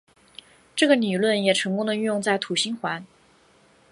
[0.75, 3.05] 这个理论也成功的运用在土星环。